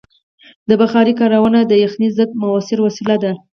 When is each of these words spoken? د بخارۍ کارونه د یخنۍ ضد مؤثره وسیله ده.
د 0.69 0.71
بخارۍ 0.81 1.13
کارونه 1.21 1.59
د 1.65 1.73
یخنۍ 1.83 2.09
ضد 2.17 2.29
مؤثره 2.41 2.81
وسیله 2.85 3.15
ده. 3.23 3.31